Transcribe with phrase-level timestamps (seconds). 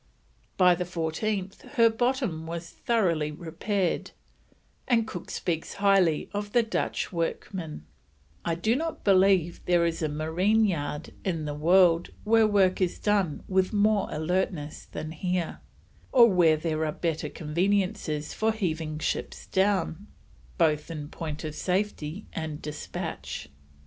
[0.57, 4.09] By the 14th her bottom was thoroughly repaired,
[4.87, 7.85] and Cook speaks highly of the Dutch workmen:
[8.43, 12.97] "I do not believe there is a Marine Yard in the World where work is
[12.97, 15.59] done with more alertness than here,
[16.11, 20.07] or where there are better conveniences for heaving ships down,
[20.57, 23.49] both in point of safety and Despatch."